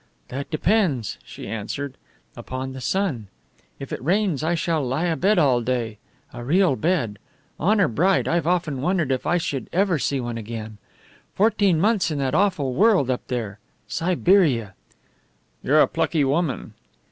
"That 0.29 0.49
depends," 0.49 1.19
she 1.23 1.47
answered, 1.47 1.93
"upon 2.35 2.73
the 2.73 2.81
sun. 2.81 3.27
If 3.77 3.93
it 3.93 4.03
rains 4.03 4.43
I 4.43 4.55
shall 4.55 4.83
lie 4.83 5.05
abed 5.05 5.37
all 5.37 5.61
day. 5.61 5.99
A 6.33 6.43
real 6.43 6.75
bed! 6.75 7.19
Honour 7.59 7.87
bright, 7.87 8.27
I've 8.27 8.47
often 8.47 8.81
wondered 8.81 9.11
if 9.11 9.27
I 9.27 9.37
should 9.37 9.69
ever 9.71 9.99
see 9.99 10.19
one 10.19 10.39
again. 10.39 10.79
Fourteen 11.35 11.79
months 11.79 12.09
in 12.09 12.17
that 12.17 12.33
awful 12.33 12.73
world 12.73 13.11
up 13.11 13.27
there! 13.27 13.59
Siberia!" 13.87 14.73
"You're 15.61 15.81
a 15.81 15.87
plucky 15.87 16.23
woman." 16.23 16.73